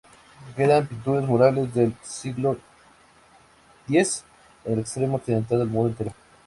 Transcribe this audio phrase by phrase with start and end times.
[0.55, 2.57] Quedan pinturas murales del siglo
[3.87, 4.23] X
[4.65, 6.15] en el extremo occidental del muro interior.